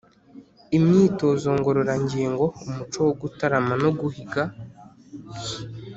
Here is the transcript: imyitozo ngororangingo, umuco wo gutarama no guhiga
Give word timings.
imyitozo 0.77 1.47
ngororangingo, 1.57 2.45
umuco 2.65 2.97
wo 3.07 3.13
gutarama 3.21 3.73
no 3.83 3.89
guhiga 3.99 4.41